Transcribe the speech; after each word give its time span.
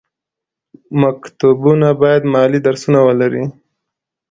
مکتبونه 1.01 1.89
باید 2.01 2.21
مالي 2.33 2.59
درسونه 2.67 2.99
ولري. 3.07 3.43